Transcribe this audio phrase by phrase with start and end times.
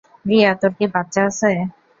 [0.25, 1.51] রিয়া, তোর কি বাচ্চা আছে?